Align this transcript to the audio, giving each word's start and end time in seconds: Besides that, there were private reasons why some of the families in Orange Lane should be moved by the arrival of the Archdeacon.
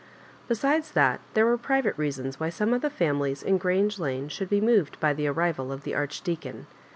Besides 0.47 0.93
that, 0.93 1.19
there 1.35 1.45
were 1.45 1.59
private 1.59 1.95
reasons 1.95 2.39
why 2.39 2.49
some 2.49 2.73
of 2.73 2.81
the 2.81 2.89
families 2.89 3.43
in 3.43 3.61
Orange 3.63 3.99
Lane 3.99 4.29
should 4.29 4.49
be 4.49 4.59
moved 4.59 4.99
by 4.99 5.13
the 5.13 5.27
arrival 5.27 5.71
of 5.71 5.83
the 5.83 5.93
Archdeacon. 5.93 6.65